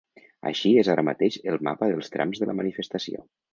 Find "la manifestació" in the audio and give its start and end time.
2.53-3.25